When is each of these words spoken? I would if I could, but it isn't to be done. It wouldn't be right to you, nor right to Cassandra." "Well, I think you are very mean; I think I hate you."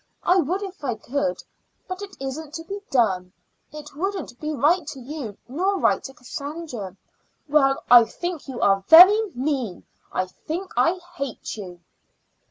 I 0.23 0.37
would 0.37 0.63
if 0.63 0.83
I 0.83 0.95
could, 0.95 1.43
but 1.87 2.01
it 2.01 2.17
isn't 2.19 2.55
to 2.55 2.63
be 2.63 2.79
done. 2.89 3.33
It 3.71 3.95
wouldn't 3.95 4.39
be 4.39 4.51
right 4.51 4.87
to 4.87 4.99
you, 4.99 5.37
nor 5.47 5.77
right 5.77 6.03
to 6.05 6.13
Cassandra." 6.15 6.97
"Well, 7.47 7.83
I 7.87 8.05
think 8.05 8.47
you 8.47 8.59
are 8.61 8.83
very 8.87 9.21
mean; 9.35 9.85
I 10.11 10.25
think 10.25 10.71
I 10.75 10.93
hate 11.17 11.55
you." 11.55 11.81